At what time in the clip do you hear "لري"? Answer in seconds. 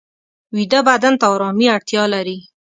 2.13-2.37